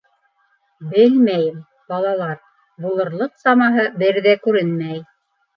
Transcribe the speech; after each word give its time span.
—Белмәйем, 0.93 1.59
балалар, 1.93 2.41
булырлыҡ 2.87 3.37
самаһы 3.45 3.87
бер 4.05 4.21
ҙә 4.29 4.35
күренмәй. 4.49 4.99